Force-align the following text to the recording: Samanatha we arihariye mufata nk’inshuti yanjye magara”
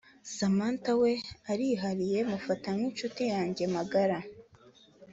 Samanatha 0.35 0.91
we 1.01 1.11
arihariye 1.51 2.19
mufata 2.31 2.69
nk’inshuti 2.77 3.23
yanjye 3.33 3.63
magara” 3.75 4.19